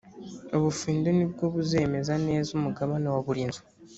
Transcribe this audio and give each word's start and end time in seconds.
ubufindo 0.57 1.07
ni 1.17 1.25
bwo 1.31 1.43
buzemeza 1.53 2.13
neza 2.27 2.47
umugabane 2.57 3.07
wa 3.13 3.21
buri 3.25 3.43
nzu. 3.49 3.61